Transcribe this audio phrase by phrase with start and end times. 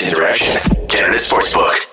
[0.00, 1.92] Sports Interaction, Canada Sportsbook.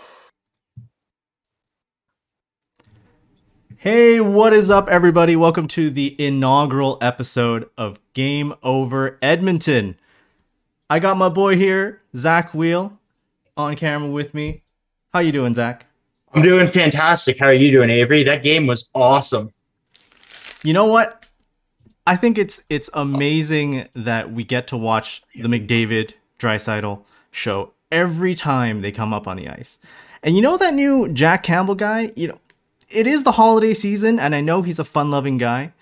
[3.75, 5.35] Hey, what is up, everybody?
[5.35, 9.97] Welcome to the inaugural episode of Game Over Edmonton.
[10.89, 12.97] I got my boy here, Zach Wheel,
[13.57, 14.63] on camera with me.
[15.11, 15.85] How you doing, Zach?
[16.33, 17.37] I'm doing fantastic.
[17.37, 18.23] How are you doing, Avery?
[18.23, 19.51] That game was awesome.
[20.63, 21.25] You know what?
[22.05, 28.33] I think it's it's amazing that we get to watch the McDavid Draisaitl show every
[28.33, 29.79] time they come up on the ice.
[30.23, 32.11] And you know that new Jack Campbell guy?
[32.15, 32.39] You know,
[32.89, 35.73] it is the holiday season, and I know he's a fun-loving guy.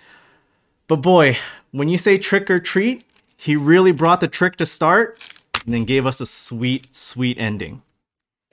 [0.88, 1.38] But boy,
[1.72, 3.06] when you say trick or treat,
[3.38, 5.20] he really brought the trick to start
[5.66, 7.82] and then gave us a sweet, sweet ending.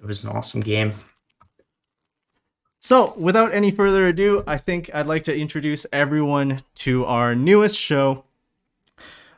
[0.00, 0.94] It was an awesome game.
[2.80, 7.76] So, without any further ado, I think I'd like to introduce everyone to our newest
[7.76, 8.24] show.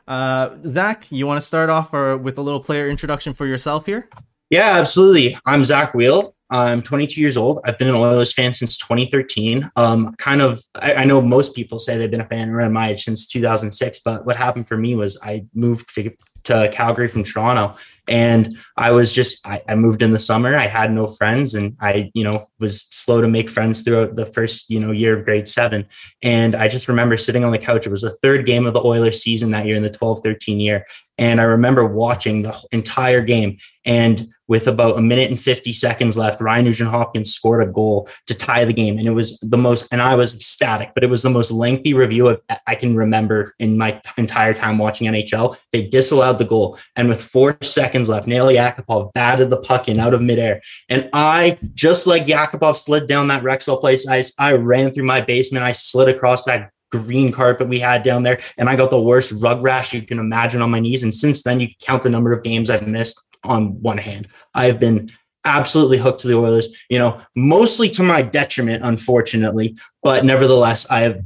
[0.07, 3.85] Uh, Zach, you want to start off or, with a little player introduction for yourself
[3.85, 4.09] here?
[4.49, 5.37] Yeah, absolutely.
[5.45, 6.35] I'm Zach Wheel.
[6.51, 7.59] I'm 22 years old.
[7.65, 9.69] I've been an Oilers fan since 2013.
[9.75, 12.91] Um, kind of, I, I, know most people say they've been a fan around my
[12.91, 16.15] age since 2006, but what happened for me was I moved to,
[16.45, 17.75] to Calgary from Toronto
[18.07, 20.55] and I was just, I, I, moved in the summer.
[20.55, 24.27] I had no friends and I, you know, was slow to make friends throughout the
[24.27, 25.87] first, you know, year of grade seven.
[26.21, 27.87] And I just remember sitting on the couch.
[27.87, 30.59] It was the third game of the Oilers season that year in the 12 13
[30.59, 30.85] year.
[31.17, 33.57] And I remember watching the entire game.
[33.85, 38.09] And with about a minute and 50 seconds left, Ryan Nugent Hopkins scored a goal
[38.27, 38.97] to tie the game.
[38.97, 41.93] And it was the most, and I was ecstatic, but it was the most lengthy
[41.93, 45.57] review of I can remember in my entire time watching NHL.
[45.71, 46.77] They disallowed the goal.
[46.95, 50.61] And with four seconds left, Nail Yakupov batted the puck in out of midair.
[50.89, 55.21] And I, just like Yakupov slid down that Rexall Place ice, I ran through my
[55.21, 55.65] basement.
[55.65, 58.39] I slid across that green carpet we had down there.
[58.57, 61.03] And I got the worst rug rash you can imagine on my knees.
[61.03, 64.27] And since then, you can count the number of games I've missed on one hand.
[64.53, 65.09] I've been
[65.45, 71.01] absolutely hooked to the Oilers, you know, mostly to my detriment, unfortunately, but nevertheless, I
[71.01, 71.21] have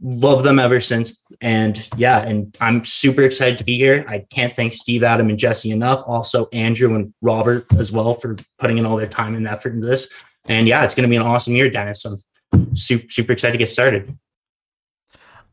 [0.00, 1.23] loved them ever since.
[1.40, 4.04] And yeah, and I'm super excited to be here.
[4.08, 6.02] I can't thank Steve, Adam, and Jesse enough.
[6.06, 9.86] Also, Andrew and Robert as well for putting in all their time and effort into
[9.86, 10.12] this.
[10.46, 12.04] And yeah, it's going to be an awesome year, Dennis.
[12.04, 14.16] I'm super, super excited to get started.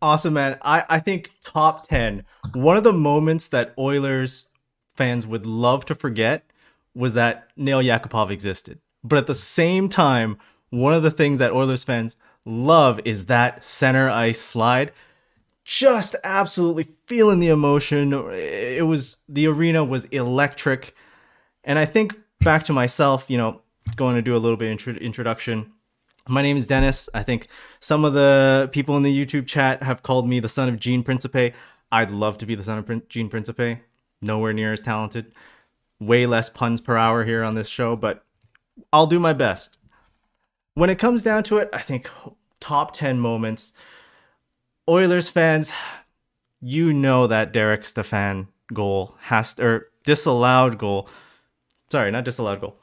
[0.01, 0.57] Awesome, man.
[0.61, 4.47] I, I think top 10, one of the moments that Oilers
[4.95, 6.43] fans would love to forget
[6.95, 8.79] was that Nail Yakupov existed.
[9.03, 10.37] But at the same time,
[10.69, 14.91] one of the things that Oilers fans love is that center ice slide.
[15.71, 18.11] Just absolutely feeling the emotion.
[18.11, 20.93] It was the arena was electric.
[21.63, 23.61] And I think back to myself, you know,
[23.95, 25.71] going to do a little bit intro- introduction.
[26.27, 27.07] My name is Dennis.
[27.13, 27.47] I think
[27.79, 31.03] some of the people in the YouTube chat have called me the son of Gene
[31.03, 31.53] Principe.
[31.89, 33.79] I'd love to be the son of Prin- Gene Principe.
[34.21, 35.31] Nowhere near as talented.
[36.01, 38.25] Way less puns per hour here on this show, but
[38.91, 39.77] I'll do my best.
[40.73, 42.09] When it comes down to it, I think
[42.59, 43.71] top 10 moments.
[44.89, 45.71] Oilers fans,
[46.59, 51.09] you know that Derek Stepan goal has to, or disallowed goal.
[51.89, 52.77] Sorry, not disallowed goal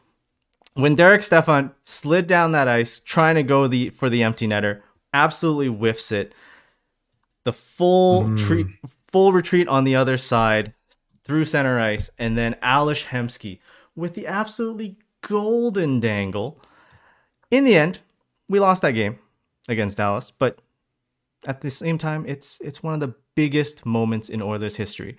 [0.79, 4.81] when Derek Stepan slid down that ice trying to go the for the empty netter,
[5.13, 6.33] absolutely whiffs it.
[7.43, 8.39] The full mm.
[8.39, 8.67] treat,
[9.09, 10.75] full retreat on the other side
[11.25, 13.59] through center ice, and then Ales Hemsky
[13.97, 16.61] with the absolutely golden dangle.
[17.51, 17.99] In the end,
[18.49, 19.19] we lost that game
[19.67, 20.61] against Dallas, but
[21.49, 25.17] at the same time, it's it's one of the biggest moments in Oilers history.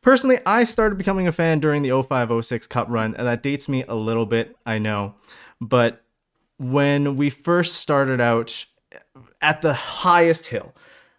[0.00, 3.68] Personally, I started becoming a fan during the 05 06 Cup run, and that dates
[3.68, 5.16] me a little bit, I know.
[5.60, 6.02] But
[6.58, 8.64] when we first started out
[9.40, 10.72] at the highest hill,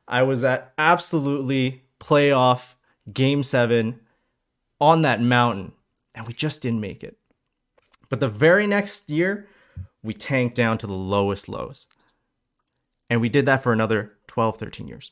[0.08, 2.76] I was at absolutely playoff
[3.12, 4.00] game seven
[4.80, 5.74] on that mountain,
[6.16, 7.18] and we just didn't make it.
[8.10, 9.48] But the very next year,
[10.02, 11.88] we tanked down to the lowest lows.
[13.10, 15.12] And we did that for another 12, 13 years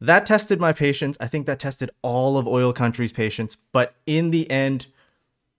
[0.00, 1.16] that tested my patience.
[1.20, 3.54] I think that tested all of Oil Country's patience.
[3.54, 4.86] But in the end,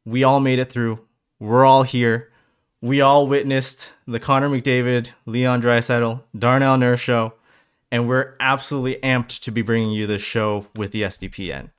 [0.05, 0.99] we all made it through.
[1.39, 2.31] We're all here.
[2.81, 7.33] We all witnessed the Connor McDavid, Leon Draisaitl, Darnell Nurse show,
[7.91, 11.71] and we're absolutely amped to be bringing you this show with the SDPN.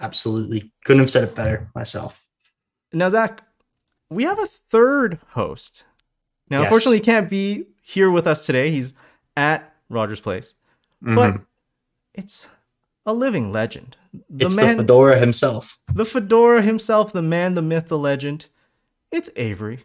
[0.00, 0.72] Absolutely.
[0.84, 2.26] Couldn't have said it better myself.
[2.92, 3.42] Now, Zach,
[4.10, 5.84] we have a third host.
[6.50, 6.66] Now, yes.
[6.66, 8.70] unfortunately, he can't be here with us today.
[8.70, 8.94] He's
[9.38, 10.56] at Rogers Place.
[11.02, 11.14] Mm-hmm.
[11.14, 11.40] But
[12.12, 12.48] it's
[13.06, 13.96] a living legend.
[14.28, 15.78] The it's man, the fedora himself.
[15.94, 18.46] The fedora himself, the man, the myth, the legend.
[19.12, 19.84] It's Avery.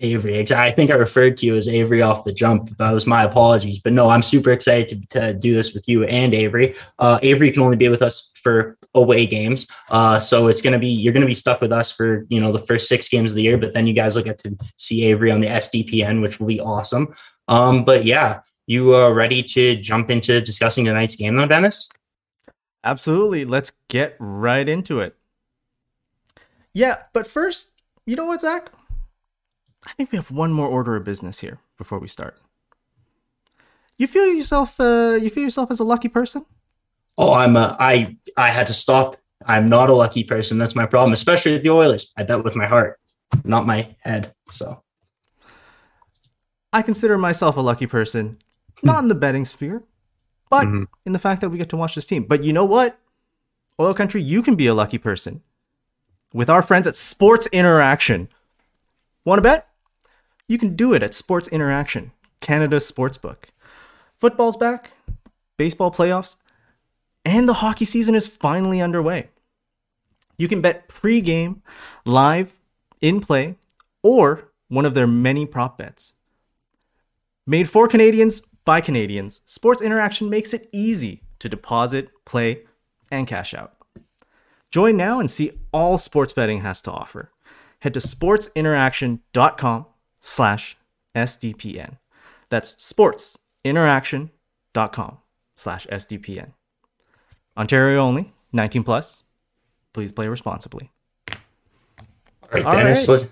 [0.00, 0.44] Avery.
[0.50, 2.76] I think I referred to you as Avery off the jump.
[2.78, 3.78] That was my apologies.
[3.78, 6.74] But no, I'm super excited to, to do this with you and Avery.
[6.98, 9.66] Uh, Avery can only be with us for away games.
[9.90, 12.40] Uh, so it's going to be you're going to be stuck with us for you
[12.40, 14.56] know the first six games of the year, but then you guys will get to
[14.76, 17.14] see Avery on the SDPN, which will be awesome.
[17.48, 18.40] Um, but yeah,
[18.70, 21.88] you are ready to jump into discussing tonight's game, though, Dennis?
[22.84, 23.44] Absolutely.
[23.44, 25.16] Let's get right into it.
[26.72, 27.72] Yeah, but first,
[28.06, 28.70] you know what, Zach?
[29.84, 32.44] I think we have one more order of business here before we start.
[33.98, 34.78] You feel yourself?
[34.78, 36.46] Uh, you feel yourself as a lucky person?
[37.18, 37.56] Oh, I'm.
[37.56, 39.16] A, I I had to stop.
[39.46, 40.58] I'm not a lucky person.
[40.58, 42.12] That's my problem, especially with the Oilers.
[42.16, 43.00] I bet with my heart,
[43.42, 44.32] not my head.
[44.52, 44.80] So,
[46.72, 48.38] I consider myself a lucky person,
[48.82, 49.82] not in the betting sphere,
[50.48, 50.88] but Mhm.
[51.06, 52.24] in the fact that we get to watch this team.
[52.24, 52.98] But you know what?
[53.78, 55.42] Oil Country, you can be a lucky person
[56.32, 58.28] with our friends at Sports Interaction.
[59.24, 59.68] Want to bet?
[60.46, 63.44] You can do it at Sports Interaction, Canada's sportsbook.
[64.14, 64.92] Football's back,
[65.56, 66.36] baseball playoffs,
[67.24, 69.28] and the hockey season is finally underway.
[70.36, 71.62] You can bet pre-game,
[72.04, 72.58] live,
[73.00, 73.56] in play,
[74.02, 76.12] or one of their many prop bets.
[77.46, 82.62] Made for Canadians by Canadians, Sports Interaction makes it easy to deposit, play,
[83.10, 83.74] and cash out.
[84.70, 87.32] Join now and see all sports betting has to offer.
[87.80, 89.86] Head to sportsinteraction.com
[90.20, 90.76] slash
[91.14, 91.96] SDPN.
[92.50, 95.18] That's sportsinteraction.com
[95.56, 96.52] slash SDPN.
[97.56, 99.24] Ontario only, 19 plus.
[99.92, 100.90] Please play responsibly.
[101.32, 101.38] all
[102.52, 103.28] right, All Dennis, right.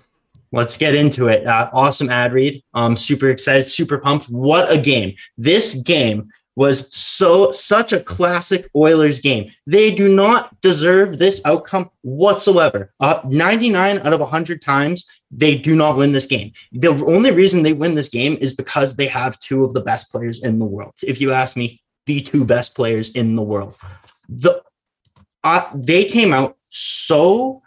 [0.51, 1.45] Let's, get into it.
[1.45, 2.63] Uh, awesome ad read.
[2.73, 4.25] Um, super excited, super pumped.
[4.27, 5.15] What a game!
[5.37, 9.51] This game was so such a classic Oilers game.
[9.65, 12.91] They do not deserve this outcome whatsoever.
[12.99, 16.51] Uh, 99 out of 100 times, they do not win this game.
[16.71, 20.11] The only reason they win this game is because they have two of the best
[20.11, 20.95] players in the world.
[21.01, 23.77] If you ask me, the two best players in the world.
[24.27, 24.63] The
[25.43, 27.61] uh, they came out so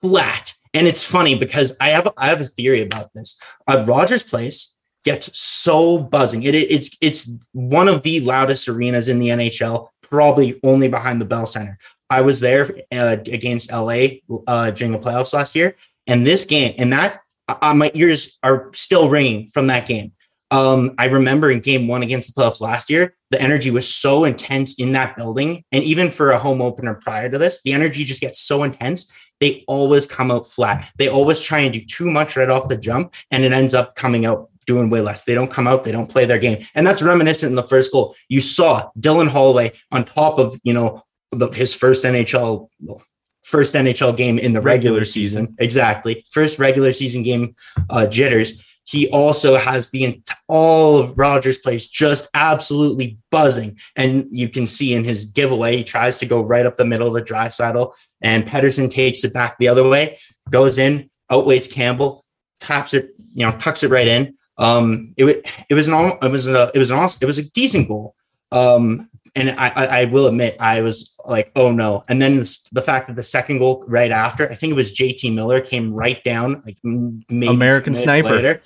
[0.00, 3.38] flat, and it's funny because I have I have a theory about this.
[3.66, 6.42] Uh, Rogers Place gets so buzzing.
[6.42, 11.24] It, it's it's one of the loudest arenas in the NHL, probably only behind the
[11.24, 11.78] Bell Center.
[12.08, 14.06] I was there uh, against LA
[14.46, 15.76] uh, during the playoffs last year,
[16.06, 20.12] and this game and that uh, my ears are still ringing from that game.
[20.52, 24.24] Um, I remember in game one against the playoffs last year, the energy was so
[24.24, 25.64] intense in that building.
[25.70, 29.12] And even for a home opener prior to this, the energy just gets so intense.
[29.40, 30.90] They always come out flat.
[30.98, 33.96] They always try and do too much right off the jump, and it ends up
[33.96, 35.24] coming out doing way less.
[35.24, 36.64] They don't come out, they don't play their game.
[36.74, 38.14] And that's reminiscent in the first goal.
[38.28, 41.02] You saw Dylan Holloway on top of, you know,
[41.32, 43.02] the, his first NHL well,
[43.42, 45.46] first NHL game in the regular, Regular season.
[45.46, 45.56] season.
[45.58, 46.24] Exactly.
[46.30, 47.56] First regular season game
[47.88, 48.62] uh, jitters.
[48.84, 54.66] He also has the ent- all of Rogers Place just absolutely buzzing, and you can
[54.66, 57.92] see in his giveaway he tries to go right up the middle of the Draisaitl,
[58.20, 60.18] and Pedersen takes it back the other way,
[60.50, 62.24] goes in, outweights Campbell,
[62.60, 64.36] taps it, you know, tucks it right in.
[64.58, 67.50] Um, it, it was an it was a it was an awesome, it was a
[67.50, 68.14] decent goal.
[68.52, 72.02] Um, and I, I I will admit I was like, oh no.
[72.08, 75.34] And then the fact that the second goal right after, I think it was JT
[75.34, 78.60] Miller came right down, like maybe American sniper.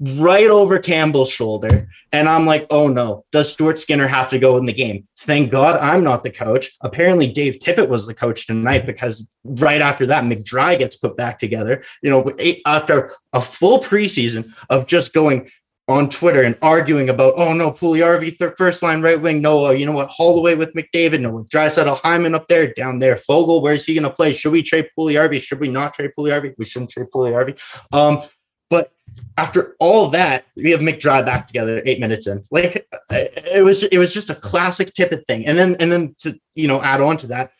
[0.00, 1.88] Right over Campbell's shoulder.
[2.12, 5.06] And I'm like, oh no, does Stuart Skinner have to go in the game?
[5.20, 6.70] Thank God I'm not the coach.
[6.80, 11.38] Apparently, Dave Tippett was the coach tonight because right after that, McDry gets put back
[11.38, 11.82] together.
[12.02, 12.32] You know,
[12.66, 15.50] after a full preseason of just going
[15.88, 19.40] on Twitter and arguing about, oh no, Puljujarvi, th- first line right wing.
[19.40, 20.10] No, uh, you know what?
[20.10, 21.20] Holloway with McDavid.
[21.20, 23.16] No, with Draisaitl Hyman up there, down there.
[23.16, 24.32] Foegele, where's he going to play?
[24.32, 25.40] Should we trade Puljujarvi?
[25.40, 26.54] Should we not trade Puljujarvi?
[26.58, 27.58] We shouldn't trade Puljujarvi.
[27.92, 28.22] Um,
[28.70, 28.92] but
[29.36, 32.42] after all that, we have McDry back together eight minutes in.
[32.50, 35.46] Like uh, it was, it was just a classic Tippett thing.
[35.46, 37.52] And then, and then to you know add on to that,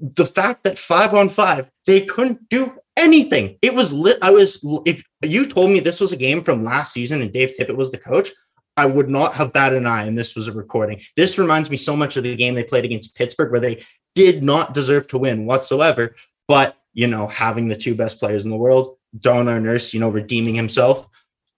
[0.00, 3.58] the fact that five on five they couldn't do anything.
[3.62, 4.18] It was lit.
[4.22, 7.52] I was if you told me this was a game from last season and Dave
[7.58, 8.30] Tippett was the coach,
[8.76, 10.04] I would not have batted an eye.
[10.04, 11.00] And this was a recording.
[11.16, 13.84] This reminds me so much of the game they played against Pittsburgh, where they
[14.14, 16.14] did not deserve to win whatsoever.
[16.46, 20.08] But you know, having the two best players in the world, Darnell Nurse, you know,
[20.08, 21.08] redeeming himself,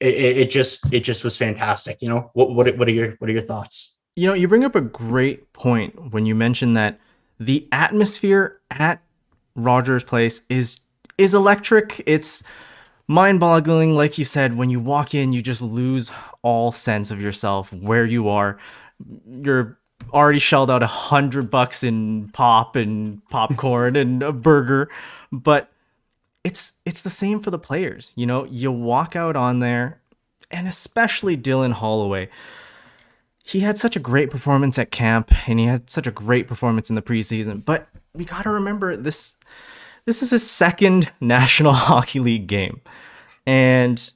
[0.01, 2.01] it, it, it just it just was fantastic.
[2.01, 3.97] You know, what what what are your what are your thoughts?
[4.17, 6.99] You know, you bring up a great point when you mention that
[7.39, 9.03] the atmosphere at
[9.55, 10.81] Rogers Place is
[11.19, 12.03] is electric.
[12.07, 12.43] It's
[13.09, 17.73] mind-boggling like you said when you walk in you just lose all sense of yourself
[17.73, 18.57] where you are
[19.27, 19.77] you're
[20.15, 24.89] already shelled out a hundred bucks in pop and popcorn and a burger
[25.33, 25.71] but
[26.45, 30.01] it's it's the same for the players you know you walk out on there
[30.51, 32.29] and especially dylan holloway
[33.45, 36.89] he had such a great performance at camp and he had such a great performance
[36.89, 37.65] in the preseason.
[37.65, 39.37] But we got to remember this
[40.05, 42.81] this is his second National Hockey League game.
[43.47, 44.11] And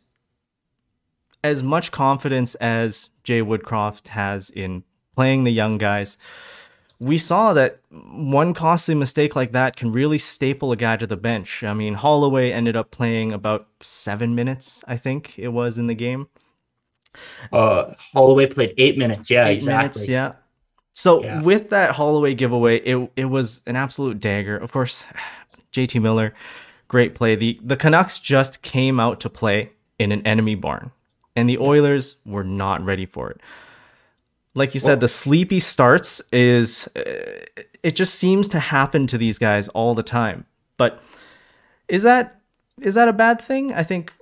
[1.42, 6.16] as much confidence as Jay Woodcroft has in playing the young guys,
[6.98, 11.16] we saw that one costly mistake like that can really staple a guy to the
[11.16, 11.62] bench.
[11.62, 15.94] I mean, Holloway ended up playing about seven minutes, I think it was in the
[15.94, 16.28] game.
[17.52, 19.30] Uh, Holloway played eight minutes.
[19.30, 19.78] Yeah, Eight exactly.
[19.78, 20.32] minutes, yeah.
[20.92, 21.42] So Yeah.
[21.42, 24.56] with that Holloway giveaway, it it was an absolute dagger.
[24.56, 25.06] Of course,
[25.72, 26.34] JT Miller,
[26.88, 27.36] great play.
[27.36, 30.90] The the Canucks just came out to play in an enemy barn,
[31.34, 33.40] and the Oilers were not ready for it.
[34.56, 37.44] Like you said, the sleepy starts is uh,
[37.82, 40.46] it just seems to happen to these guys all the time.
[40.78, 41.02] But
[41.88, 42.40] is that
[42.80, 43.74] is that a bad thing?
[43.74, 44.14] I think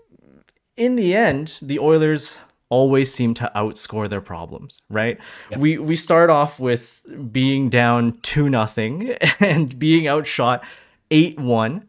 [0.77, 2.39] in the end, the Oilers
[2.69, 5.21] always seem to outscore their problems, right?
[5.57, 7.01] We we start off with
[7.31, 10.65] being down two nothing and being outshot
[11.13, 11.89] eight one,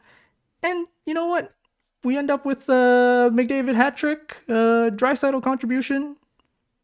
[0.61, 1.51] and you know what?
[2.03, 6.17] We end up with uh, McDavid hat trick, uh, Draisaitl contribution,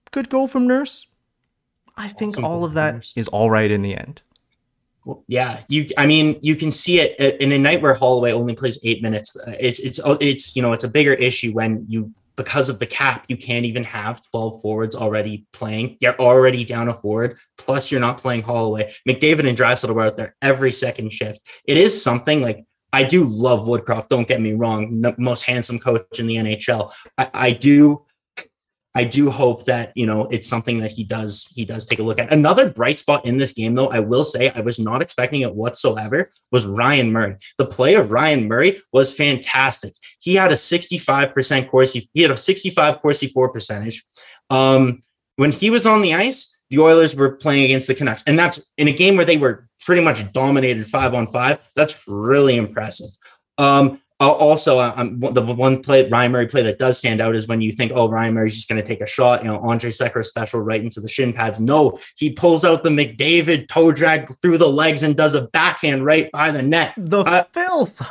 [0.10, 1.06] good goal from Nurse.
[1.98, 3.14] I think Awesome all of from that Nurse.
[3.16, 4.22] is all right in the end.
[5.06, 5.88] Well, yeah, you.
[5.98, 9.02] I mean, you can see it uh, in a night where Holloway only plays eight
[9.02, 9.36] minutes.
[9.36, 12.86] uh, It's it's it's you know it's a bigger issue when you because of the
[12.86, 15.98] cap you can't even have twelve forwards already playing.
[16.02, 17.38] You're already down a forward.
[17.58, 18.94] Plus, you're not playing Holloway.
[19.08, 21.40] McDavid and Draisaitl were out there every second shift.
[21.66, 24.10] It is something like I do love Woodcroft.
[24.10, 26.92] Don't get me wrong, n- most handsome coach in the NHL.
[27.18, 28.06] I, I do.
[28.94, 32.04] I do hope that you know it's something that he does he does take a
[32.04, 32.32] look at.
[32.32, 35.56] Another bright spot in this game, though, I will say I was not expecting it
[35.56, 37.38] whatsoever, was Ryan Murray.
[37.58, 39.96] The play of Ryan Murray was fantastic.
[40.20, 44.04] He had a 65% Corsi, he had a 65 Corsi 4 percentage.
[44.50, 45.02] Um,
[45.38, 48.62] when he was on the ice, the Oilers were playing against the Canucks, and that's
[48.78, 51.60] in a game where they were pretty much dominated five on five.
[51.76, 53.10] That's really impressive.
[53.58, 57.48] Um, also, uh, um, the one play Ryan Murray play that does stand out is
[57.48, 59.98] when you think, oh, Ryan Murray's just going to take a shot, you know, Andrej
[60.00, 61.60] Sekera special right into the shin pads.
[61.60, 66.06] No, he pulls out the McDavid toe drag through the legs and does a backhand
[66.06, 66.94] right by the net.
[66.98, 68.02] The Uh, filth.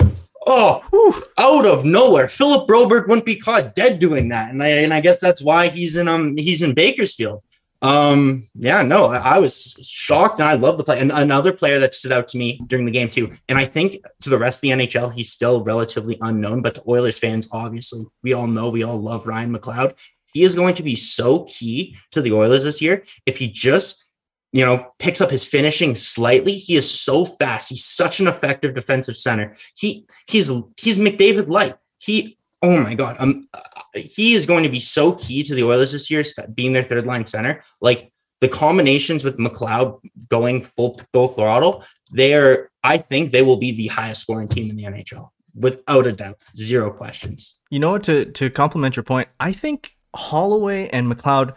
[0.47, 1.23] Oh, Whew.
[1.39, 5.01] out of nowhere, Philip Broberg wouldn't be caught dead doing that, and I and I
[5.03, 7.43] guess that's why he's in um he's in Bakersfield.
[7.83, 11.01] Um, yeah, no, I, I was shocked and I love the play.
[11.01, 13.99] And another player that stood out to me during the game too, and I think
[14.23, 18.05] to the rest of the NHL, he's still relatively unknown, but the Oilers fans, obviously,
[18.23, 19.95] we all know, we all love Ryan McLeod.
[20.33, 24.05] He is going to be so key to the Oilers this year if he just
[24.53, 26.55] you know, picks up his finishing slightly.
[26.55, 27.69] He is so fast.
[27.69, 29.57] He's such an effective defensive center.
[29.77, 31.77] He he's he's McDavid light.
[31.99, 33.49] He oh my god, um,
[33.95, 37.07] he is going to be so key to the Oilers this year, being their third
[37.07, 37.65] line center.
[37.81, 42.71] Like the combinations with McLeod going full full throttle, they are.
[42.83, 46.39] I think they will be the highest scoring team in the NHL without a doubt,
[46.57, 47.57] zero questions.
[47.71, 48.05] You know what?
[48.05, 51.55] To to complement your point, I think Holloway and McLeod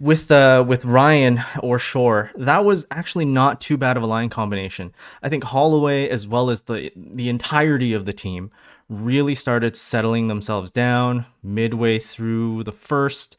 [0.00, 4.28] with uh with Ryan or Shore, that was actually not too bad of a line
[4.28, 4.92] combination.
[5.22, 8.50] I think Holloway as well as the the entirety of the team
[8.88, 13.36] really started settling themselves down midway through the first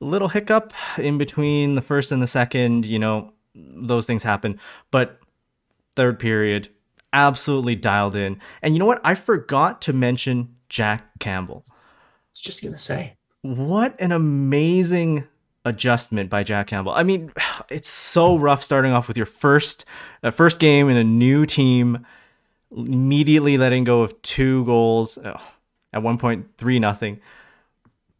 [0.00, 4.58] little hiccup in between the first and the second, you know, those things happen.
[4.90, 5.20] But
[5.96, 6.68] third period
[7.12, 8.40] absolutely dialed in.
[8.62, 9.00] And you know what?
[9.04, 11.64] I forgot to mention Jack Campbell.
[11.68, 11.72] I
[12.32, 13.14] was just gonna say.
[13.42, 15.26] What an amazing
[15.64, 16.92] adjustment by Jack Campbell.
[16.92, 17.32] I mean,
[17.70, 19.84] it's so rough starting off with your first
[20.22, 22.06] uh, first game in a new team,
[22.74, 25.40] immediately letting go of two goals uh,
[25.92, 27.20] at one point three nothing.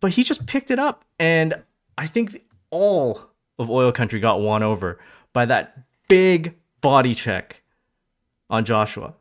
[0.00, 1.62] But he just picked it up, and
[1.96, 3.20] I think all
[3.58, 4.98] of Oil Country got won over
[5.32, 5.78] by that
[6.08, 7.62] big body check
[8.48, 9.14] on Joshua.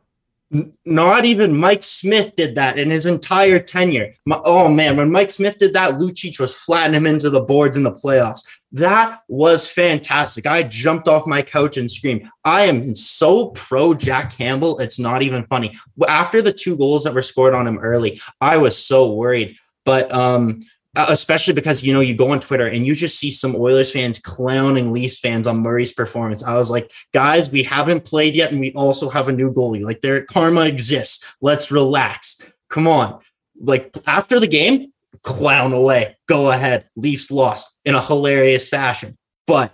[0.86, 4.14] Not even Mike Smith did that in his entire tenure.
[4.24, 7.76] My, oh man, when Mike Smith did that, Lucic was flattening him into the boards
[7.76, 8.42] in the playoffs.
[8.72, 10.46] That was fantastic.
[10.46, 12.28] I jumped off my couch and screamed.
[12.44, 14.78] I am so pro Jack Campbell.
[14.78, 15.78] It's not even funny.
[16.06, 19.56] After the two goals that were scored on him early, I was so worried.
[19.84, 20.60] But um,
[20.98, 23.92] Uh, especially because you know you go on Twitter and you just see some Oilers
[23.92, 26.42] fans clowning Leafs fans on Murray's performance.
[26.42, 29.84] I was like, guys, we haven't played yet, and we also have a new goalie.
[29.84, 31.24] Like, their karma exists.
[31.40, 32.40] Let's relax.
[32.68, 33.20] Come on.
[33.60, 36.16] Like after the game, clown away.
[36.26, 36.88] Go ahead.
[36.96, 39.72] Leafs lost in a hilarious fashion, but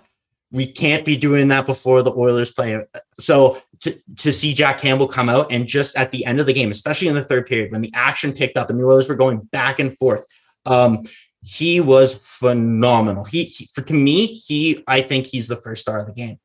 [0.51, 2.79] we can't be doing that before the Oilers play.
[3.19, 6.53] So to, to see Jack Campbell come out and just at the end of the
[6.53, 9.15] game, especially in the third period when the action picked up and the Oilers were
[9.15, 10.23] going back and forth,
[10.65, 11.03] um,
[11.43, 13.23] he was phenomenal.
[13.23, 16.39] He, he for to me, he I think he's the first star of the game.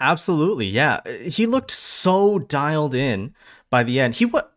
[0.00, 1.00] Absolutely, yeah.
[1.22, 3.34] He looked so dialed in
[3.70, 4.14] by the end.
[4.14, 4.52] He what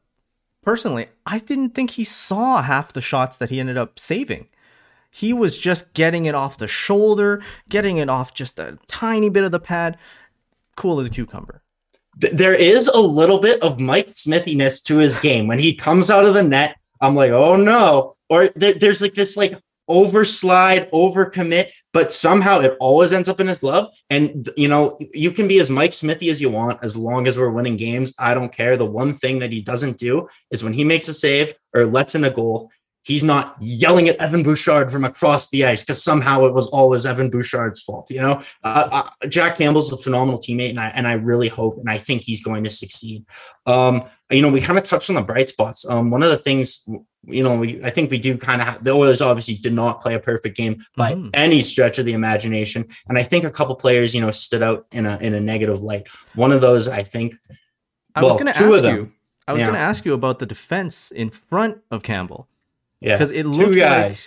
[0.63, 4.47] personally, I didn't think he saw half the shots that he ended up saving.
[5.11, 9.43] He was just getting it off the shoulder, getting it off just a tiny bit
[9.43, 9.97] of the pad.
[10.75, 11.63] Cool as a cucumber.
[12.15, 15.47] There is a little bit of Mike Smithiness to his game.
[15.47, 18.15] When he comes out of the net, I'm like, oh no.
[18.29, 19.53] Or there's like this like
[19.89, 23.89] overslide, overcommit, but somehow it always ends up in his glove.
[24.09, 27.37] And you know, you can be as Mike Smithy as you want as long as
[27.37, 28.13] we're winning games.
[28.19, 28.77] I don't care.
[28.77, 32.13] The one thing that he doesn't do is when he makes a save or lets
[32.13, 32.69] in a goal,
[33.03, 37.05] he's not yelling at Evan Bouchard from across the ice because somehow it was always
[37.05, 38.11] Evan Bouchard's fault.
[38.11, 41.79] You know, uh, uh, Jack Campbell's a phenomenal teammate, and I and I really hope
[41.79, 43.25] and I think he's going to succeed.
[43.65, 45.85] Um, you know, we kind of touched on the bright spots.
[45.87, 46.87] Um, one of the things,
[47.25, 50.01] you know, we I think we do kind of have the Oilers obviously did not
[50.01, 51.29] play a perfect game by mm-hmm.
[51.33, 54.85] any stretch of the imagination, and I think a couple players, you know, stood out
[54.91, 56.07] in a in a negative light.
[56.35, 57.35] One of those, I think.
[58.15, 59.11] I well, was going to ask you.
[59.47, 59.65] I was yeah.
[59.65, 62.47] going to ask you about the defense in front of Campbell.
[63.01, 64.17] Yeah, because it looked two like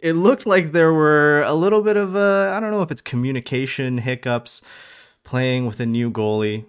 [0.00, 3.02] it looked like there were a little bit of a I don't know if it's
[3.02, 4.62] communication hiccups
[5.22, 6.64] playing with a new goalie.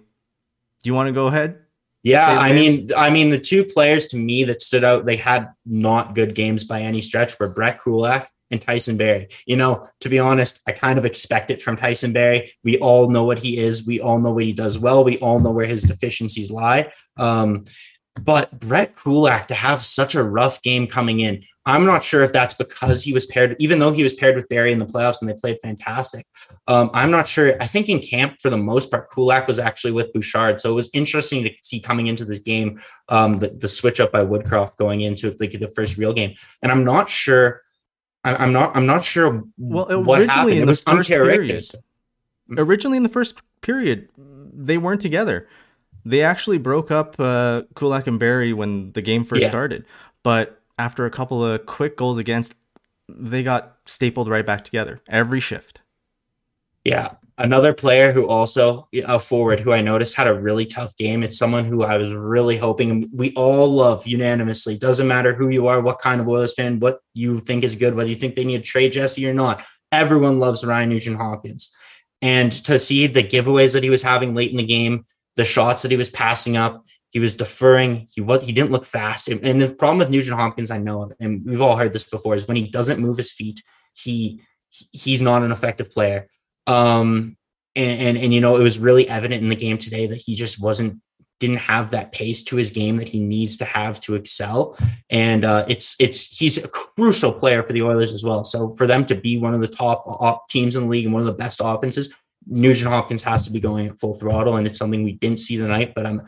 [0.82, 1.63] Do you want to go ahead?
[2.04, 5.48] Yeah, I mean, I mean, the two players to me that stood out, they had
[5.64, 9.28] not good games by any stretch, were Brett Kulak and Tyson Barrie.
[9.46, 12.52] You know, to be honest, I kind of expect it from Tyson Barrie.
[12.62, 13.86] We all know what he is.
[13.86, 15.02] We all know what he does well.
[15.02, 16.92] We all know where his deficiencies lie.
[17.16, 17.64] Um,
[18.20, 22.32] but Brett Kulak to have such a rough game coming in, I'm not sure if
[22.32, 25.22] that's because he was paired, even though he was paired with Barrie in the playoffs
[25.22, 26.26] and they played fantastic.
[26.68, 27.56] Um, I'm not sure.
[27.60, 30.60] I think in camp, for the most part, Kulak was actually with Bouchard.
[30.60, 34.12] So it was interesting to see coming into this game um, the, the switch up
[34.12, 36.34] by Woodcroft going into like the first real game.
[36.60, 37.62] And I'm not sure.
[38.24, 38.76] I, I'm not.
[38.76, 39.44] I'm not sure.
[39.56, 40.58] Well, what happened.
[40.58, 41.80] it was uncharacteristic.
[42.56, 45.48] Originally, in the first period, they weren't together.
[46.04, 49.48] They actually broke up uh, Kulak and Barrie when the game first yeah.
[49.48, 49.86] started,
[50.22, 52.54] but after a couple of quick goals against,
[53.08, 55.80] they got stapled right back together every shift.
[56.84, 57.12] Yeah.
[57.36, 61.24] Another player who also a forward who I noticed had a really tough game.
[61.24, 64.78] It's someone who I was really hoping we all love unanimously.
[64.78, 67.96] Doesn't matter who you are, what kind of Oilers fan, what you think is good,
[67.96, 69.64] whether you think they need to trade Jesse or not.
[69.90, 71.74] Everyone loves Ryan Nugent Hopkins.
[72.22, 75.82] And to see the giveaways that he was having late in the game, the shots
[75.82, 76.84] that he was passing up,
[77.14, 78.08] he was deferring.
[78.12, 79.28] He was he didn't look fast.
[79.28, 82.48] And the problem with Nugent Hopkins, I know, and we've all heard this before, is
[82.48, 83.62] when he doesn't move his feet,
[83.94, 86.28] he he's not an effective player.
[86.66, 87.36] Um,
[87.76, 90.34] and, and and you know, it was really evident in the game today that he
[90.34, 91.00] just wasn't
[91.38, 94.76] didn't have that pace to his game that he needs to have to excel.
[95.08, 98.42] And uh, it's it's he's a crucial player for the Oilers as well.
[98.42, 101.20] So for them to be one of the top teams in the league and one
[101.20, 102.12] of the best offenses,
[102.44, 105.56] Nugent Hopkins has to be going at full throttle, and it's something we didn't see
[105.56, 105.92] tonight.
[105.94, 106.22] But I'm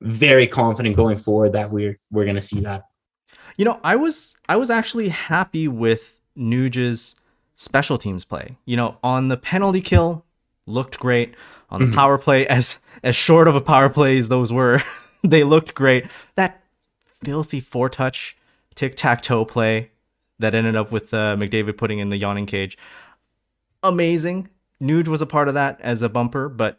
[0.00, 2.84] very confident going forward that we're we're going to see that.
[3.56, 7.16] You know, I was I was actually happy with Nuge's
[7.54, 8.58] special teams play.
[8.64, 10.24] You know, on the penalty kill,
[10.66, 11.34] looked great.
[11.68, 11.96] On the mm-hmm.
[11.96, 14.80] power play, as as short of a power play as those were,
[15.24, 16.06] they looked great.
[16.34, 16.62] That
[17.06, 18.36] filthy four touch
[18.74, 19.90] tic tac toe play
[20.38, 22.76] that ended up with uh, McDavid putting in the yawning cage,
[23.82, 24.48] amazing.
[24.80, 26.78] Nuge was a part of that as a bumper, but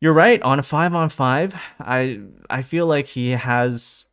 [0.00, 0.40] you're right.
[0.42, 4.04] On a five on five, I I feel like he has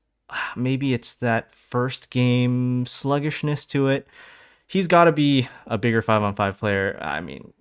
[0.55, 4.07] maybe it's that first game sluggishness to it.
[4.65, 6.97] He's got to be a bigger five on five player.
[7.01, 7.53] I mean,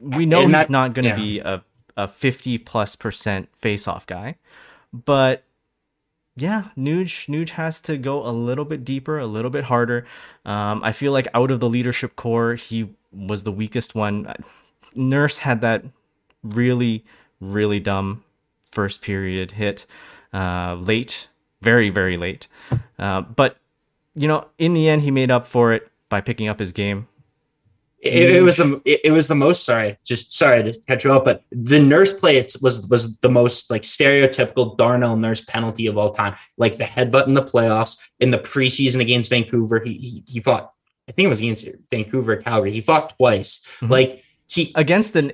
[0.00, 1.16] we know he's not going to yeah.
[1.16, 1.64] be a
[1.98, 4.36] a 50 plus percent face off guy,
[4.92, 5.44] but
[6.36, 10.06] yeah, Nuge Nuge has to go a little bit deeper, a little bit harder.
[10.44, 14.32] Um, I feel like out of the leadership core, he was the weakest one.
[14.94, 15.84] Nurse had that
[16.42, 17.04] really
[17.40, 18.24] really dumb
[18.70, 19.86] first period hit
[20.32, 21.28] uh, late,
[21.62, 22.46] very, very late.
[22.98, 23.56] Uh, but,
[24.14, 27.08] you know, in the end, he made up for it by picking up his game.
[27.98, 31.24] It, it, was the it, was the most sorry just sorry to catch you up
[31.24, 35.98] but the nurse play it was was the most like stereotypical Darnell nurse penalty of
[35.98, 40.22] all time like the headbutt in the playoffs in the preseason against Vancouver he he,
[40.26, 40.72] he fought
[41.08, 43.90] I think it was against Vancouver Calgary he fought twice mm-hmm.
[43.90, 45.32] like he against an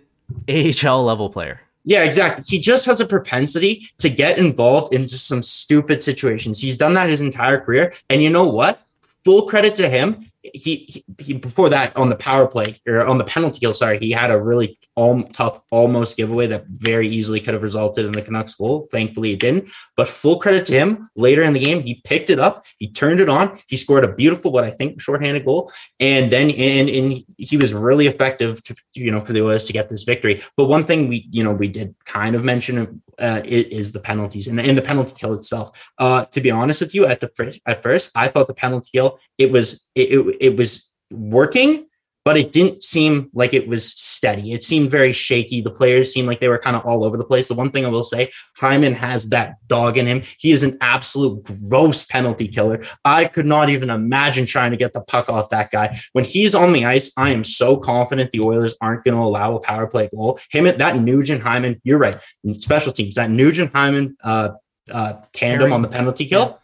[0.48, 2.44] AHL level player yeah, exactly.
[2.46, 6.60] He just has a propensity to get involved in just some stupid situations.
[6.60, 7.92] He's done that his entire career.
[8.08, 8.80] And you know what?
[9.24, 10.30] Full credit to him.
[10.42, 13.98] He, he, he before that on the power play or on the penalty kill, sorry,
[13.98, 18.12] he had a really all tough, almost giveaway that very easily could have resulted in
[18.12, 18.88] the Canucks goal.
[18.90, 19.70] Thankfully, it didn't.
[19.96, 21.08] But full credit to him.
[21.16, 24.12] Later in the game, he picked it up, he turned it on, he scored a
[24.12, 28.74] beautiful, what I think, shorthanded goal, and then and and he was really effective to
[28.94, 30.42] you know for the Oilers to get this victory.
[30.56, 34.46] But one thing we you know we did kind of mention uh, is the penalties
[34.46, 35.70] and, and the penalty kill itself.
[35.98, 38.90] Uh, to be honest with you, at the first, at first, I thought the penalty
[38.92, 41.86] kill it was it, it, it was working
[42.24, 44.52] but it didn't seem like it was steady.
[44.52, 45.60] It seemed very shaky.
[45.60, 47.48] The players seemed like they were kind of all over the place.
[47.48, 50.22] The one thing I will say, Hyman has that dog in him.
[50.38, 52.84] He is an absolute gross penalty killer.
[53.04, 56.00] I could not even imagine trying to get the puck off that guy.
[56.12, 59.56] When he's on the ice, I am so confident the Oilers aren't going to allow
[59.56, 60.38] a power play goal.
[60.50, 62.16] Him at that Nugent Hyman, you're right.
[62.58, 64.50] Special teams, that Nugent Hyman uh,
[64.90, 66.61] uh, tandem on the penalty kill.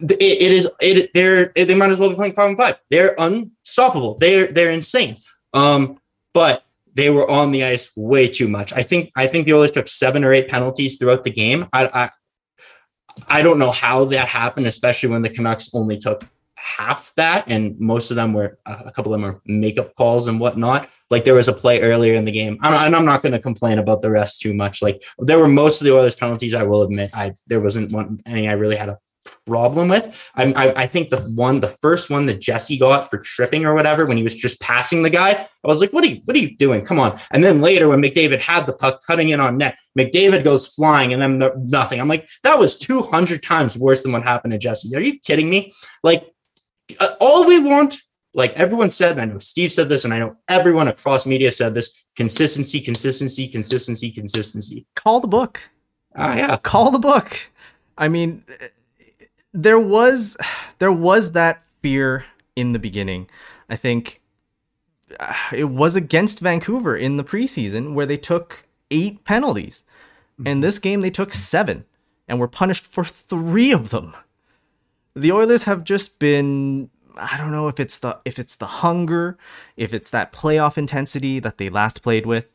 [0.00, 2.76] It, it is it they're they might as well be playing five and five.
[2.90, 4.18] They're unstoppable.
[4.18, 5.16] They're they're insane.
[5.52, 6.00] Um,
[6.32, 8.72] but they were on the ice way too much.
[8.72, 11.66] I think I think the Oilers took seven or eight penalties throughout the game.
[11.72, 12.10] I I,
[13.28, 16.26] I don't know how that happened, especially when the Canucks only took
[16.64, 20.40] half that, and most of them were a couple of them were makeup calls and
[20.40, 20.88] whatnot.
[21.10, 23.78] Like there was a play earlier in the game, and I'm not going to complain
[23.78, 24.80] about the rest too much.
[24.80, 26.54] Like there were most of the Oilers penalties.
[26.54, 28.98] I will admit, I there wasn't one any I really had a
[29.46, 30.14] problem with.
[30.34, 33.74] I, I, I think the one, the first one that Jesse got for tripping or
[33.74, 36.36] whatever, when he was just passing the guy, I was like, "What are you, what
[36.36, 36.84] are you doing?
[36.84, 40.44] Come on!" And then later, when McDavid had the puck cutting in on net, McDavid
[40.44, 42.00] goes flying, and then the, nothing.
[42.00, 44.94] I'm like, that was 200 times worse than what happened to Jesse.
[44.94, 45.72] Are you kidding me?
[46.02, 46.30] Like,
[47.00, 47.98] uh, all we want,
[48.34, 51.74] like everyone said, I know Steve said this, and I know everyone across media said
[51.74, 54.86] this: consistency, consistency, consistency, consistency.
[54.94, 55.60] Call the book.
[56.16, 56.56] Ah, yeah.
[56.58, 57.36] Call the book.
[57.96, 58.44] I mean,
[59.54, 60.36] there was
[60.78, 63.30] there was that fear in the beginning.
[63.70, 64.20] I think
[65.18, 69.84] uh, it was against Vancouver in the preseason where they took eight penalties.
[70.44, 71.84] And this game they took seven
[72.26, 74.14] and were punished for three of them.
[75.14, 79.38] The Oilers have just been I don't know if it's the if it's the hunger,
[79.76, 82.50] if it's that playoff intensity that they last played with.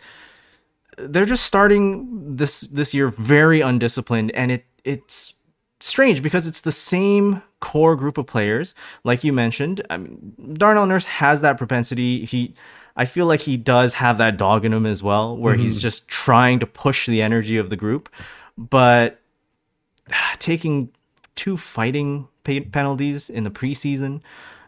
[0.97, 5.33] They're just starting this this year very undisciplined and it it's
[5.79, 9.81] strange because it's the same core group of players, like you mentioned.
[9.89, 12.25] I mean, Darnell Nurse has that propensity.
[12.25, 12.55] He,
[12.95, 15.63] I feel like he does have that dog in him as well, where mm-hmm.
[15.63, 18.09] he's just trying to push the energy of the group.
[18.57, 19.19] But
[20.39, 20.91] taking
[21.35, 24.21] two fighting penalties in the preseason,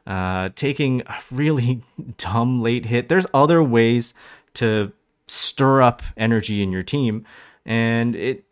[0.06, 1.82] uh, taking a really
[2.18, 3.10] dumb late hit.
[3.10, 4.14] There's other ways
[4.56, 4.92] to
[5.28, 7.26] stir up energy in your team,
[7.66, 8.44] and it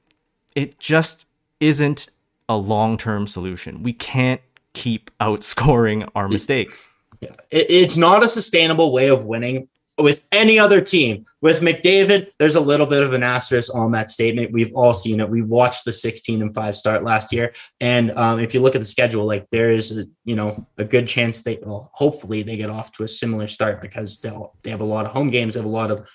[0.55, 1.25] it just
[1.59, 2.09] isn't
[2.49, 3.81] a long term solution.
[3.83, 4.41] We can't
[4.73, 6.89] keep outscoring our mistakes.
[7.21, 7.35] Yeah.
[7.51, 11.25] it's not a sustainable way of winning with any other team.
[11.41, 14.51] With McDavid, there's a little bit of an asterisk on that statement.
[14.51, 15.29] We've all seen it.
[15.29, 18.81] We watched the 16 and five start last year, and um, if you look at
[18.81, 22.57] the schedule, like there is, a, you know, a good chance they, well, hopefully they
[22.57, 25.53] get off to a similar start because they'll they have a lot of home games,
[25.53, 26.07] they have a lot of,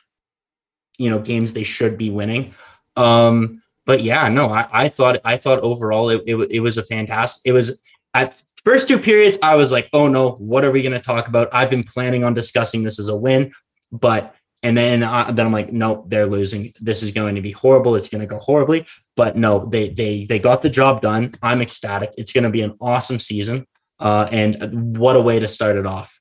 [0.99, 2.55] you know, games they should be winning.
[2.97, 6.85] Um, but yeah, no, I, I thought I thought overall it, it, it was a
[6.85, 7.43] fantastic.
[7.45, 7.83] It was
[8.15, 9.39] at first two periods.
[9.43, 11.49] I was like, oh no, what are we going to talk about?
[11.53, 13.53] I've been planning on discussing this as a win,
[13.93, 16.73] but and then I, then I'm like, no, they're losing.
[16.81, 17.97] This is going to be horrible.
[17.97, 18.87] It's going to go horribly.
[19.17, 21.33] But no, they they they got the job done.
[21.43, 22.13] I'm ecstatic.
[22.17, 23.67] It's going to be an awesome season.
[24.01, 26.19] Uh, and what a way to start it off.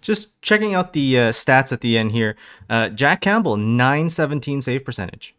[0.00, 2.36] Just checking out the uh, stats at the end here.
[2.68, 5.34] Uh, Jack Campbell, 917 save percentage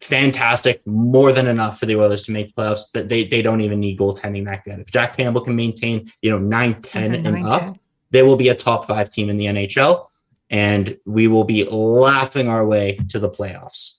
[0.00, 2.90] fantastic, more than enough for the Oilers to make playoffs.
[2.92, 4.78] That they they don't even need goaltending that good.
[4.80, 7.78] If Jack Campbell can maintain, you know, 9 10 and 9, up, 10.
[8.10, 10.06] they will be a top five team in the NHL.
[10.50, 13.98] And we will be laughing our way to the playoffs.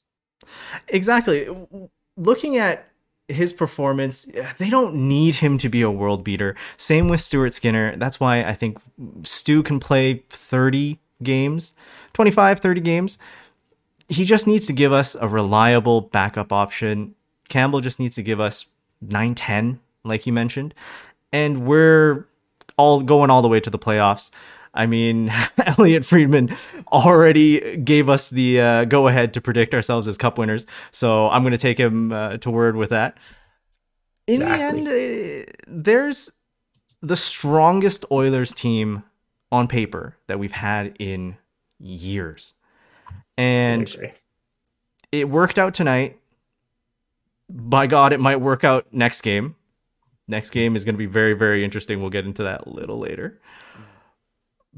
[0.88, 1.47] Exactly.
[2.17, 2.88] Looking at
[3.27, 6.55] his performance, they don't need him to be a world beater.
[6.75, 7.95] Same with Stuart Skinner.
[7.97, 8.79] That's why I think
[9.21, 11.75] Stu can play 30 games,
[12.13, 13.17] 25, 30 games
[14.10, 17.15] he just needs to give us a reliable backup option.
[17.48, 18.65] Campbell just needs to give us
[19.02, 20.74] 9 10, like you mentioned.
[21.32, 22.28] And we're
[22.76, 24.32] all going all the way to the playoffs.
[24.74, 25.32] I mean,
[25.65, 26.56] Elliot Friedman
[26.91, 30.65] already gave us the uh, go ahead to predict ourselves as cup winners.
[30.91, 33.17] So I'm going to take him uh, to word with that.
[34.26, 34.84] In exactly.
[34.84, 36.32] the end, uh, there's
[37.02, 39.04] the strongest Oilers team
[39.52, 41.38] on paper that we've had in
[41.80, 42.54] years
[43.39, 44.12] and
[45.12, 46.19] it worked out tonight.
[47.49, 49.56] By God, it might work out next game.
[50.28, 52.02] Next game is going to be very, very interesting.
[52.02, 53.39] We'll get into that a little later.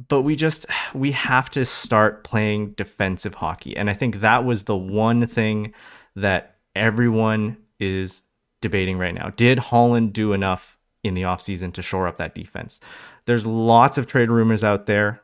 [0.08, 3.76] but we just we have to start playing defensive hockey.
[3.76, 5.74] And I think that was the one thing
[6.16, 8.22] that everyone is
[8.62, 9.32] debating right now.
[9.36, 12.80] Did Holland do enough in the offseason to shore up that defense?
[13.26, 15.22] There's lots of trade rumors out there.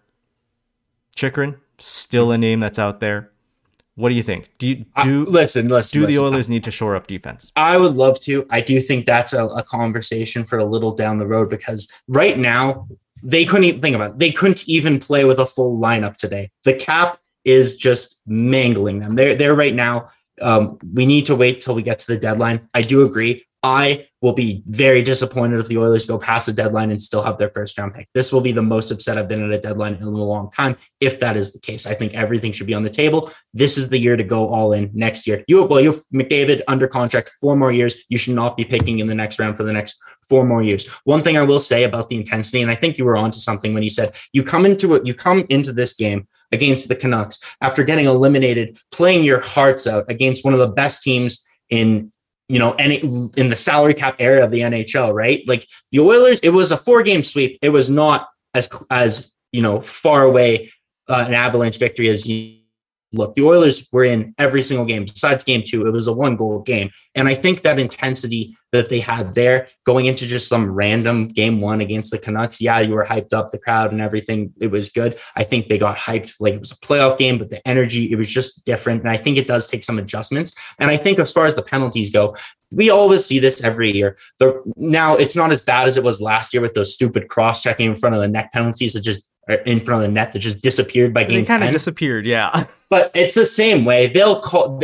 [1.15, 3.31] Chychrun, still a name that's out there.
[3.95, 4.49] What do you think?
[4.59, 5.99] Do you do listen, listen?
[5.99, 6.21] Do listen.
[6.21, 7.51] the Oilers need to shore up defense?
[7.55, 8.45] I would love to.
[8.51, 12.37] I do think that's a, a conversation for a little down the road because right
[12.37, 12.87] now
[13.23, 14.19] they couldn't even think about it.
[14.19, 16.51] They couldn't even play with a full lineup today.
[16.63, 19.15] The cap is just mangling them.
[19.15, 20.11] They're they're right now.
[20.43, 22.69] Um, we need to wait till we get to the deadline.
[22.75, 23.46] I do agree.
[23.63, 27.37] I will be very disappointed if the Oilers go past the deadline and still have
[27.37, 28.07] their first round pick.
[28.13, 30.77] This will be the most upset I've been at a deadline in a long time.
[30.99, 33.31] If that is the case, I think everything should be on the table.
[33.53, 35.43] This is the year to go all in next year.
[35.47, 37.95] You well, you have McDavid under contract four more years.
[38.09, 40.87] You should not be picking in the next round for the next four more years.
[41.05, 43.73] One thing I will say about the intensity, and I think you were onto something
[43.73, 47.39] when you said you come into it, you come into this game against the Canucks
[47.61, 52.11] after getting eliminated, playing your hearts out against one of the best teams in
[52.49, 52.97] you know, any
[53.35, 55.43] in the salary cap era of the NHL, right?
[55.47, 57.59] Like the Oilers, it was a four game sweep.
[57.61, 60.71] It was not as as you know far away
[61.09, 62.59] uh, an Avalanche victory as you
[63.11, 63.35] look.
[63.35, 65.85] The Oilers were in every single game besides game two.
[65.87, 69.69] It was a one goal game, and I think that intensity that they had there
[69.85, 72.61] going into just some random game one against the Canucks.
[72.61, 74.53] Yeah, you were hyped up, the crowd and everything.
[74.59, 75.17] It was good.
[75.35, 78.17] I think they got hyped like it was a playoff game, but the energy, it
[78.17, 79.01] was just different.
[79.01, 80.53] And I think it does take some adjustments.
[80.79, 82.35] And I think as far as the penalties go,
[82.71, 84.17] we always see this every year.
[84.39, 87.63] The now it's not as bad as it was last year with those stupid cross
[87.63, 90.33] checking in front of the net penalties that just er, in front of the net
[90.33, 91.41] that just disappeared by game.
[91.41, 92.65] They kind of disappeared, yeah.
[92.89, 94.07] But it's the same way.
[94.07, 94.81] They'll call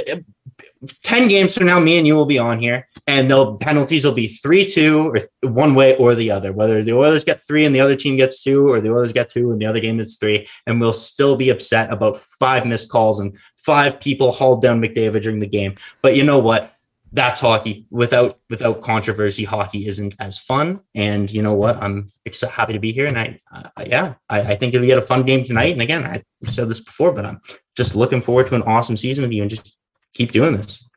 [1.03, 4.13] 10 games from now, me and you will be on here, and the penalties will
[4.13, 5.19] be 3 2 or
[5.49, 8.43] one way or the other, whether the Oilers get three and the other team gets
[8.43, 10.47] two, or the Oilers get two and the other game gets three.
[10.65, 15.21] And we'll still be upset about five missed calls and five people hauled down McDavid
[15.21, 15.75] during the game.
[16.01, 16.73] But you know what?
[17.11, 17.85] That's hockey.
[17.91, 20.79] Without without controversy, hockey isn't as fun.
[20.95, 21.77] And you know what?
[21.77, 22.07] I'm
[22.49, 23.05] happy to be here.
[23.05, 25.73] And I, uh, yeah, I, I think it'll get a fun game tonight.
[25.73, 27.39] And again, I said this before, but I'm
[27.77, 29.77] just looking forward to an awesome season with you and just
[30.13, 30.87] keep doing this.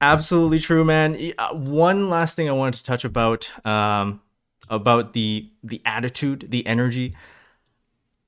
[0.00, 1.32] Absolutely true, man.
[1.38, 4.20] Uh, one last thing I wanted to touch about um,
[4.68, 7.16] about the the attitude, the energy.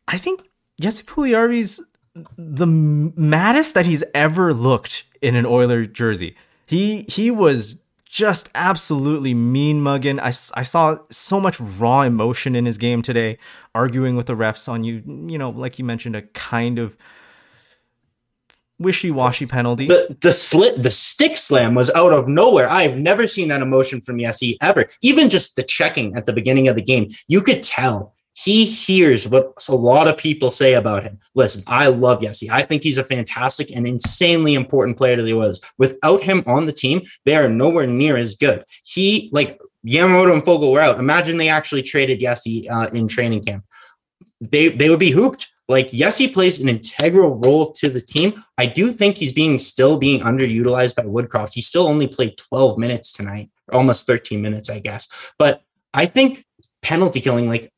[0.08, 0.48] I think
[0.80, 1.80] Jesse Puljujarvi's
[2.36, 6.34] the maddest that he's ever looked in an Oiler jersey.
[6.66, 10.18] He he was just absolutely mean mugging.
[10.18, 13.38] I, I saw so much raw emotion in his game today,
[13.72, 16.96] arguing with the refs on you, you know, like you mentioned, a kind of
[18.80, 19.86] wishy-washy penalty.
[19.86, 22.68] The the slit the stick slam was out of nowhere.
[22.68, 24.86] I've never seen that emotion from Jesse ever.
[25.02, 29.28] Even just the checking at the beginning of the game, you could tell he hears
[29.28, 31.18] what a lot of people say about him.
[31.34, 32.50] Listen, I love Jesse.
[32.50, 35.60] I think he's a fantastic and insanely important player to the Oilers.
[35.78, 38.64] Without him on the team, they are nowhere near as good.
[38.82, 40.98] He like Yamamoto and Foegele were out.
[40.98, 43.64] Imagine they actually traded Jesse uh, in training camp.
[44.40, 45.48] They they would be hooped.
[45.70, 48.42] Like, yes, he plays an integral role to the team.
[48.58, 51.52] I do think he's being still being underutilized by Woodcroft.
[51.52, 55.08] He still only played 12 minutes tonight, almost 13 minutes, I guess.
[55.38, 55.62] But
[55.94, 56.44] I think
[56.82, 57.72] penalty killing, like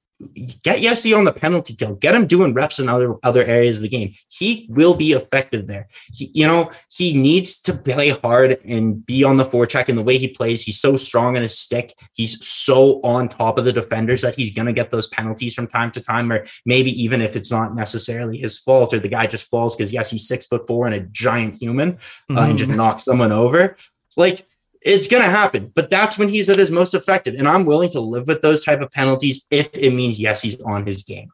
[0.62, 3.82] get Jesse on the penalty kill, get him doing reps in other other areas of
[3.82, 4.14] the game.
[4.28, 5.88] He will be effective there.
[6.12, 9.88] He, you know, he needs to play hard and be on the forecheck.
[9.88, 11.94] And the way he plays, he's so strong in his stick.
[12.12, 15.66] He's so on top of the defenders that he's going to get those penalties from
[15.66, 19.26] time to time, or maybe even if it's not necessarily his fault, or the guy
[19.26, 22.38] just falls because yes, he's six foot four and a giant human uh, mm-hmm.
[22.38, 23.76] and just knocks someone over.
[24.16, 24.46] Like
[24.84, 27.90] it's going to happen but that's when he's at his most effective and i'm willing
[27.90, 31.30] to live with those type of penalties if it means yes he's on his game.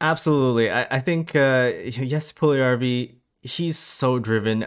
[0.00, 0.70] Absolutely.
[0.70, 4.66] I, I think uh yes Puljujarvi, he's so driven.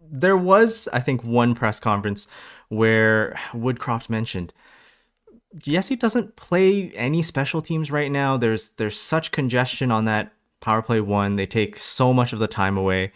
[0.00, 2.28] There was i think one press conference
[2.68, 4.52] where woodcroft mentioned
[5.64, 8.36] yes he doesn't play any special teams right now.
[8.36, 11.36] There's there's such congestion on that power play one.
[11.36, 13.12] They take so much of the time away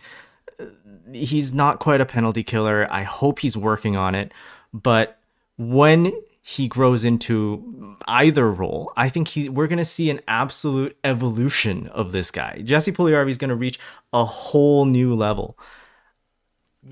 [1.12, 2.86] he's not quite a penalty killer.
[2.90, 4.32] I hope he's working on it.
[4.72, 5.18] But
[5.56, 10.96] when he grows into either role, I think he, we're going to see an absolute
[11.04, 12.62] evolution of this guy.
[12.64, 13.78] Jesse Puljujarvi is going to reach
[14.12, 15.58] a whole new level.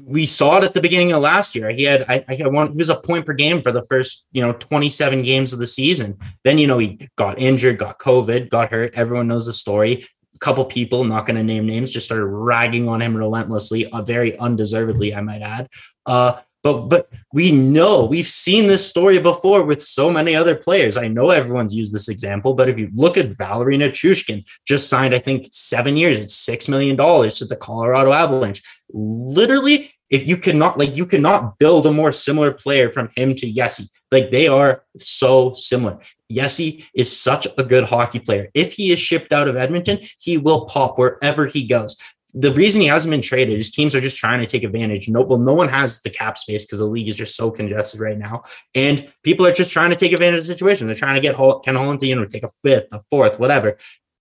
[0.04, 1.70] We saw it at the beginning of last year.
[1.70, 4.40] He had, I, I want, he was a point per game for the first, you
[4.40, 6.16] know, 27 games of the season.
[6.44, 8.94] Then, you know, he got injured, got COVID, got hurt.
[8.94, 10.06] Everyone knows the story
[10.40, 14.38] couple people, not going to name names, just started ragging on him relentlessly, uh, very
[14.38, 15.68] undeservedly, I might add.
[16.06, 20.96] Uh, But but we know we've seen this story before with so many other players.
[20.96, 25.14] I know everyone's used this example, but if you look at Valeri Nichushkin, just signed,
[25.14, 28.60] I think, seven years, it's six million dollars to the Colorado Avalanche.
[28.92, 29.78] Literally,
[30.10, 33.88] if you cannot like you cannot build a more similar player from him to Yessi.
[34.10, 35.98] Like they are so similar.
[36.30, 38.48] Yessi is such a good hockey player.
[38.54, 41.96] If he is shipped out of Edmonton, he will pop wherever he goes
[42.34, 45.08] the reason he hasn't been traded is teams are just trying to take advantage.
[45.08, 48.00] No, well, no one has the cap space because the league is just so congested
[48.00, 48.44] right now,
[48.74, 50.86] and people are just trying to take advantage of the situation.
[50.86, 53.78] They're trying to get Ken Holland to you know take a fifth, a fourth, whatever.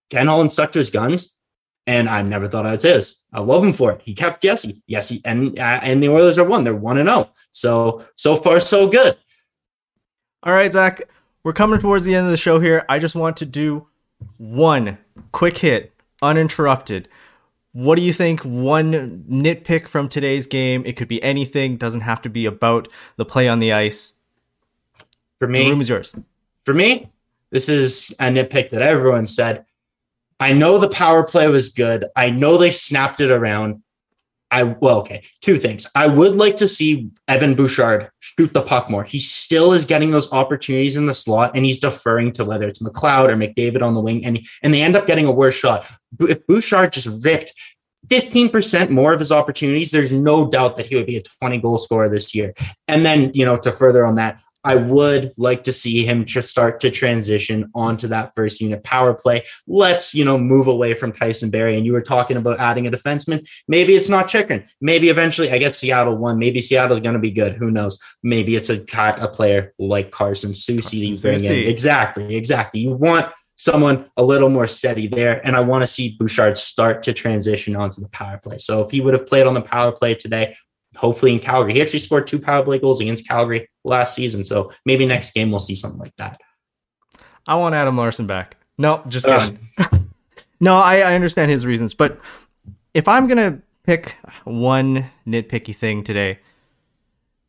[0.10, 1.38] Ken Holland stuck to his guns,
[1.90, 3.24] and I never thought I'd say this.
[3.34, 4.02] I love him for it.
[4.04, 6.64] He kept Jesse, yes, and uh, and the Oilers are one.
[6.64, 7.30] They're one and zero.
[7.30, 7.34] Oh.
[7.52, 9.18] So so far so good.
[10.44, 11.02] All right, Zach,
[11.44, 12.86] we're coming towards the end of the show here.
[12.88, 13.88] I just want to do
[14.38, 14.98] one
[15.32, 17.10] quick hit, uninterrupted
[17.72, 18.42] what do you think?
[18.42, 20.84] One nitpick from today's game.
[20.86, 21.78] It could be anything.
[21.78, 24.14] Doesn't have to be about the play on the ice.
[25.38, 26.16] For me, the room is yours.
[26.64, 27.12] For me,
[27.52, 29.66] this is a nitpick that everyone said.
[30.40, 32.06] I know the power play was good.
[32.16, 33.84] I know they snapped it around.
[34.52, 35.86] I well, okay, two things.
[35.94, 39.04] I would like to see Evan Bouchard shoot the puck more.
[39.04, 42.82] He still is getting those opportunities in the slot, and he's deferring to whether it's
[42.82, 45.86] McLeod or McDavid on the wing, and and they end up getting a worse shot.
[46.20, 47.54] If Bouchard just ripped
[48.08, 51.78] 15% more of his opportunities, there's no doubt that he would be a 20 goal
[51.78, 52.54] scorer this year.
[52.88, 56.52] And then, you know, to further on that, I would like to see him just
[56.52, 59.44] start to transition onto that first unit power play.
[59.66, 61.76] Let's, you know, move away from Tyson Barrie.
[61.76, 63.50] And you were talking about adding a defenseman.
[63.68, 64.68] Maybe it's not Chychrun.
[64.80, 66.38] Maybe eventually, I guess Seattle won.
[66.38, 67.54] Maybe Seattle's going to be good.
[67.54, 67.98] Who knows?
[68.22, 71.20] Maybe it's a, a player like Carson Soucy.
[71.20, 71.68] Bring in.
[71.68, 72.82] Exactly, exactly.
[72.82, 75.44] You want someone a little more steady there.
[75.44, 78.60] And I want to see Bouchard start to transition onto the power play.
[78.60, 80.56] So if he would have played on the power play today,
[81.00, 81.74] hopefully in Calgary.
[81.74, 84.44] He actually scored two power play goals against Calgary last season.
[84.44, 86.40] So maybe next game we'll see something like that.
[87.48, 88.58] I want Adam Larsson back.
[88.78, 89.60] No, just kidding.
[90.60, 91.94] no, I, I understand his reasons.
[91.94, 92.20] But
[92.94, 96.40] if I'm gonna pick one nitpicky thing today,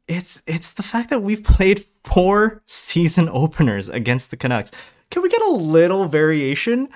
[0.07, 4.71] it's it's the fact that we've played four season openers against the Canucks.
[5.11, 6.89] Can we get a little variation?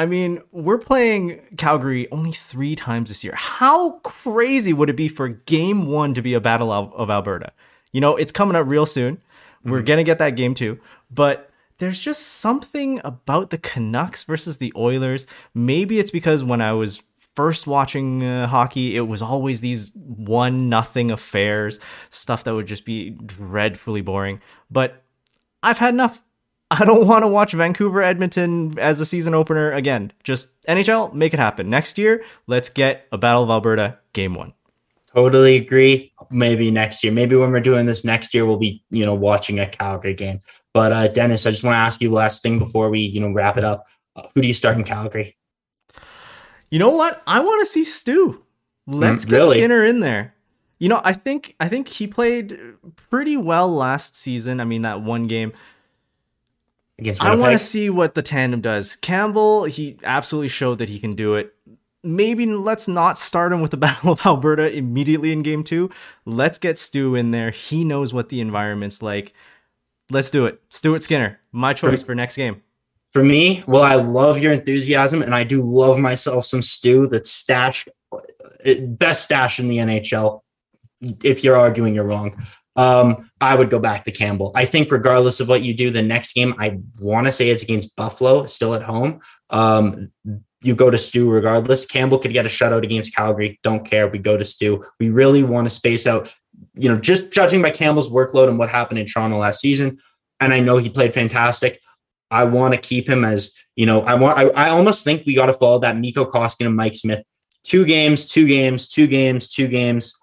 [0.00, 3.34] I mean, we're playing Calgary only three times this year.
[3.36, 7.52] How crazy would it be for game one to be a battle of, of Alberta?
[7.92, 9.20] You know, it's coming up real soon.
[9.62, 9.86] We're mm-hmm.
[9.86, 10.80] going to get that game too.
[11.10, 15.26] But there's just something about the Canucks versus the Oilers.
[15.52, 17.02] Maybe it's because when I was
[17.36, 22.86] first watching uh, hockey, it was always these one nothing affairs, stuff that would just
[22.86, 24.40] be dreadfully boring.
[24.70, 25.02] But
[25.62, 26.22] I've had enough.
[26.70, 30.12] I don't want to watch Vancouver Edmonton as a season opener again.
[30.22, 31.68] Just NHL, make it happen.
[31.68, 34.52] Next year, let's get a Battle of Alberta game one.
[35.14, 36.12] Totally agree.
[36.30, 37.12] Maybe next year.
[37.12, 40.38] Maybe when we're doing this next year, we'll be, you know, watching a Calgary game.
[40.72, 43.20] But uh, Dennis, I just want to ask you the last thing before we, you
[43.20, 43.86] know, wrap it up.
[44.14, 45.36] Uh, who do you start in Calgary?
[46.70, 47.20] You know what?
[47.26, 48.44] I want to see Stu.
[48.86, 49.56] Let's mm, really?
[49.56, 50.34] get Skinner in there.
[50.78, 52.58] You know, I think I think he played
[52.94, 54.60] pretty well last season.
[54.60, 55.52] I mean, that one game
[57.00, 58.96] against I want to see what the tandem does.
[58.96, 61.54] Campbell, he absolutely showed that he can do it.
[62.02, 65.90] Maybe let's not start him with the Battle of Alberta immediately in game two.
[66.24, 67.50] Let's get Stu in there.
[67.50, 69.32] He knows what the environment's like.
[70.10, 70.60] Let's do it.
[70.70, 72.62] Stuart Skinner, my choice for next game.
[73.12, 77.30] For me, well, I love your enthusiasm, and I do love myself some Stu that's
[77.30, 77.88] stashed,
[78.82, 80.40] best stash in the NHL.
[81.00, 82.36] If you're arguing, you're wrong
[82.76, 84.52] um, I would go back to Campbell.
[84.54, 87.62] I think regardless of what you do, the next game I want to say it's
[87.62, 89.20] against Buffalo, still at home.
[89.50, 90.12] Um,
[90.62, 91.86] you go to Stu regardless.
[91.86, 93.58] Campbell could get a shutout against Calgary.
[93.62, 94.08] Don't care.
[94.08, 94.84] We go to Stu.
[94.98, 96.32] We really want to space out.
[96.74, 99.98] You know, just judging by Campbell's workload and what happened in Toronto last season,
[100.38, 101.80] and I know he played fantastic.
[102.30, 104.02] I want to keep him as you know.
[104.02, 104.38] I want.
[104.38, 107.24] I, I almost think we got to follow that Mikko Koskinen and Mike Smith.
[107.64, 110.19] Two games, two games, two games, two games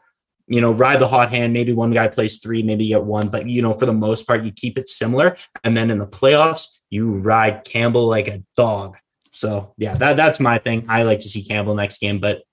[0.48, 1.54] you know, ride the hot hand.
[1.54, 4.26] Maybe one guy plays three, maybe you get one, but you know, for the most
[4.26, 5.38] part, you keep it similar.
[5.64, 8.98] And then in the playoffs, you ride Campbell like a dog.
[9.32, 10.86] So yeah, that that's my thing.
[10.90, 12.44] I like to see Campbell next game, but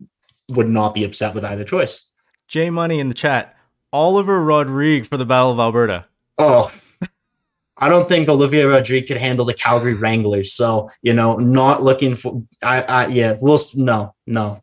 [0.50, 2.10] would not be upset with either choice.
[2.48, 3.56] J Money in the chat.
[3.92, 6.06] Oliver Rodrigue for the Battle of Alberta.
[6.36, 6.70] Oh,
[7.76, 10.52] I don't think Olivia Rodrigue could handle the Calgary Wranglers.
[10.52, 14.60] So, you know, not looking for I I yeah, we'll no, no.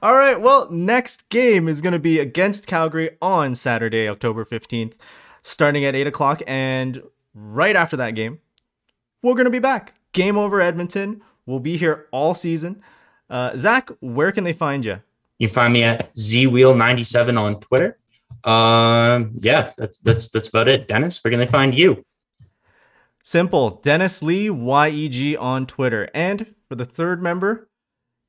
[0.00, 4.92] All right, well, next game is going to be against Calgary on Saturday, October 15th,
[5.42, 6.40] starting at 8 o'clock.
[6.46, 7.02] And
[7.34, 8.38] right after that game,
[9.22, 9.94] we're going to be back.
[10.12, 11.20] Game over Edmonton.
[11.46, 12.80] We'll be here all season.
[13.28, 15.00] Uh, Zach, where can they find you?
[15.40, 17.98] You can find me at zwheel97 on Twitter.
[18.44, 20.86] Um, yeah, that's that's that's about it.
[20.86, 22.04] Dennis, where can they find you?
[23.24, 23.80] Simple.
[23.82, 26.08] Dennis Lee YEG on Twitter.
[26.14, 27.68] And for the third member,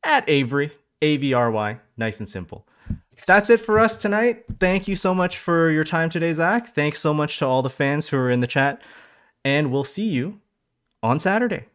[0.04, 1.80] at Avery, A V R Y.
[1.97, 2.66] Nice and simple.
[3.26, 4.45] That's it for us tonight.
[4.60, 6.68] Thank you so much for your time today, Zach.
[6.68, 8.82] Thanks so much to all the fans who are in the chat.
[9.43, 10.39] And we'll see you
[11.04, 11.66] on Saturday.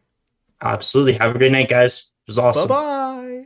[0.61, 1.13] Absolutely.
[1.13, 2.11] Have a great night, guys.
[2.23, 2.67] It was awesome.
[2.67, 3.45] Bye bye.